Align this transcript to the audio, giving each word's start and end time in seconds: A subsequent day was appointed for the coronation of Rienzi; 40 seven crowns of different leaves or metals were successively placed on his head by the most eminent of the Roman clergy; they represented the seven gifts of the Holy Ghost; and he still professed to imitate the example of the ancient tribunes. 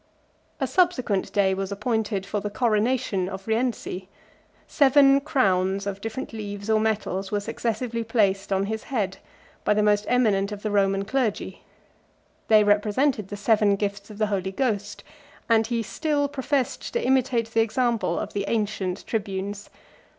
A 0.59 0.65
subsequent 0.65 1.31
day 1.31 1.53
was 1.53 1.71
appointed 1.71 2.25
for 2.25 2.39
the 2.39 2.49
coronation 2.49 3.29
of 3.29 3.45
Rienzi; 3.45 4.09
40 4.65 4.65
seven 4.67 5.21
crowns 5.21 5.85
of 5.85 6.01
different 6.01 6.33
leaves 6.33 6.71
or 6.71 6.79
metals 6.79 7.31
were 7.31 7.39
successively 7.39 8.03
placed 8.03 8.51
on 8.51 8.65
his 8.65 8.85
head 8.85 9.17
by 9.63 9.75
the 9.75 9.83
most 9.83 10.05
eminent 10.07 10.51
of 10.51 10.63
the 10.63 10.71
Roman 10.71 11.05
clergy; 11.05 11.61
they 12.47 12.63
represented 12.63 13.27
the 13.27 13.37
seven 13.37 13.75
gifts 13.75 14.09
of 14.09 14.17
the 14.17 14.25
Holy 14.25 14.51
Ghost; 14.51 15.03
and 15.47 15.67
he 15.67 15.83
still 15.83 16.27
professed 16.27 16.93
to 16.93 17.05
imitate 17.05 17.51
the 17.51 17.61
example 17.61 18.17
of 18.17 18.33
the 18.33 18.45
ancient 18.47 19.05
tribunes. 19.05 19.69